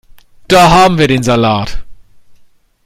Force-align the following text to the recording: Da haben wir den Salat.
Da 0.49 0.71
haben 0.71 0.97
wir 0.97 1.07
den 1.07 1.21
Salat. 1.21 1.83